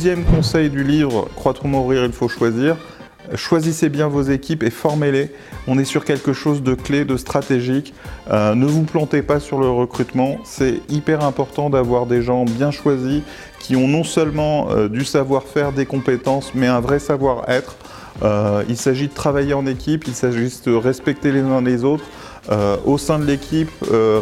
[0.00, 2.78] douzième conseil du livre Croître ou mourir, il faut choisir.
[3.34, 5.30] Choisissez bien vos équipes et formez-les.
[5.66, 7.92] On est sur quelque chose de clé, de stratégique.
[8.30, 10.38] Euh, ne vous plantez pas sur le recrutement.
[10.42, 13.20] C'est hyper important d'avoir des gens bien choisis
[13.58, 17.76] qui ont non seulement euh, du savoir-faire, des compétences, mais un vrai savoir-être.
[18.22, 22.04] Euh, il s'agit de travailler en équipe, il s'agit de respecter les uns les autres.
[22.86, 23.70] au sein de l'équipe,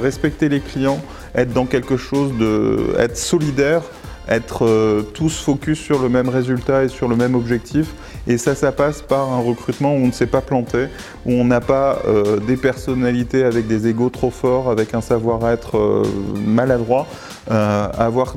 [0.02, 1.00] respecter les clients,
[1.36, 3.82] être dans quelque chose de, être solidaire,
[4.28, 7.88] être euh, tous focus sur le même résultat et sur le même objectif.
[8.26, 10.86] Et ça, ça passe par un recrutement où on ne s'est pas planté,
[11.24, 15.78] où on n'a pas euh, des personnalités avec des égaux trop forts, avec un savoir-être
[15.78, 16.02] euh,
[16.46, 17.06] maladroit,
[17.48, 18.34] avoir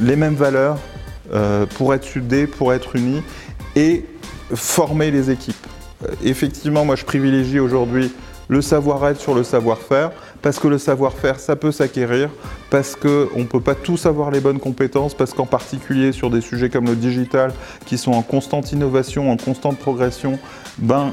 [0.00, 0.78] les mêmes valeurs
[1.76, 3.22] pour être soudés, pour être unis
[3.76, 4.04] et
[4.52, 5.66] former les équipes.
[6.24, 8.12] effectivement, moi je privilégie aujourd'hui
[8.48, 10.10] le savoir-être sur le savoir-faire,
[10.40, 12.30] parce que le savoir-faire, ça peut s'acquérir,
[12.70, 16.40] parce qu'on ne peut pas tous avoir les bonnes compétences, parce qu'en particulier sur des
[16.40, 17.52] sujets comme le digital,
[17.86, 20.38] qui sont en constante innovation, en constante progression,
[20.78, 21.12] ben,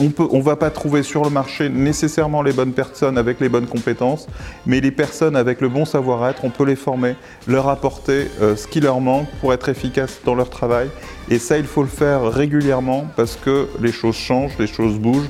[0.00, 3.66] on ne va pas trouver sur le marché nécessairement les bonnes personnes avec les bonnes
[3.66, 4.28] compétences,
[4.64, 8.68] mais les personnes avec le bon savoir-être, on peut les former, leur apporter euh, ce
[8.68, 10.88] qui leur manque pour être efficaces dans leur travail.
[11.30, 15.28] Et ça, il faut le faire régulièrement parce que les choses changent, les choses bougent.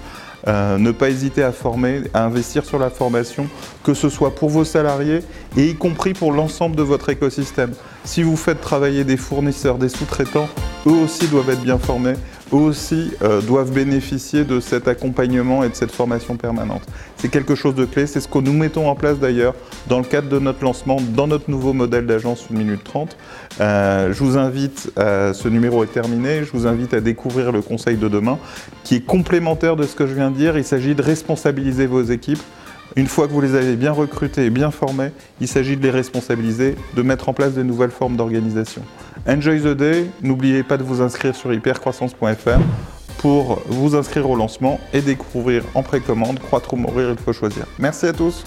[0.48, 3.46] Euh, ne pas hésiter à former, à investir sur la formation,
[3.84, 5.20] que ce soit pour vos salariés
[5.58, 7.72] et y compris pour l'ensemble de votre écosystème.
[8.04, 10.48] Si vous faites travailler des fournisseurs, des sous-traitants,
[10.88, 12.14] eux aussi doivent être bien formés
[12.52, 16.82] eux aussi euh, doivent bénéficier de cet accompagnement et de cette formation permanente.
[17.16, 19.54] C'est quelque chose de clé, c'est ce que nous mettons en place d'ailleurs
[19.86, 23.16] dans le cadre de notre lancement, dans notre nouveau modèle d'agence 1 minute 30.
[23.60, 27.62] Euh, je vous invite, euh, ce numéro est terminé, je vous invite à découvrir le
[27.62, 28.38] conseil de demain
[28.84, 30.56] qui est complémentaire de ce que je viens de dire.
[30.56, 32.42] Il s'agit de responsabiliser vos équipes
[32.96, 35.90] une fois que vous les avez bien recrutés et bien formés, il s'agit de les
[35.90, 38.82] responsabiliser, de mettre en place de nouvelles formes d'organisation.
[39.26, 42.60] Enjoy the day, n'oubliez pas de vous inscrire sur hypercroissance.fr
[43.18, 47.66] pour vous inscrire au lancement et découvrir en précommande Croître ou mourir, il faut choisir.
[47.78, 48.44] Merci à tous.